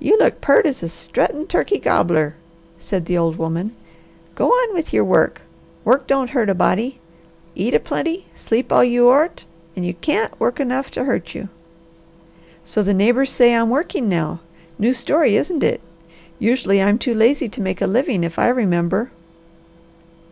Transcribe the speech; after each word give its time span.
"You 0.00 0.18
look 0.18 0.40
peart 0.40 0.66
as 0.66 0.82
a 0.82 0.88
struttin' 0.88 1.46
turkey 1.46 1.78
gobbler," 1.78 2.34
said 2.80 3.04
the 3.06 3.16
old 3.16 3.36
woman. 3.38 3.76
"Go 4.34 4.48
on 4.48 4.74
with 4.74 4.92
your 4.92 5.04
work! 5.04 5.42
Work 5.84 6.08
don't 6.08 6.30
hurt 6.30 6.50
a 6.50 6.52
body. 6.54 6.98
Eat 7.54 7.72
a 7.72 7.78
plenty, 7.78 8.26
sleep 8.34 8.72
all 8.72 8.82
you 8.82 9.06
ort, 9.06 9.44
and 9.76 9.86
you 9.86 9.94
CAN'T 9.94 10.40
work 10.40 10.58
enough 10.58 10.90
to 10.90 11.04
hurt 11.04 11.32
you." 11.32 11.48
"So 12.64 12.82
the 12.82 12.92
neighbours 12.92 13.30
say 13.30 13.54
I'm 13.54 13.70
working 13.70 14.08
now? 14.08 14.40
New 14.80 14.92
story, 14.92 15.36
isn't 15.36 15.62
it? 15.62 15.80
Usually 16.40 16.82
I'm 16.82 16.98
too 16.98 17.14
lazy 17.14 17.48
to 17.50 17.60
make 17.62 17.80
a 17.80 17.86
living, 17.86 18.24
if 18.24 18.36
I 18.36 18.48
remember." 18.48 19.12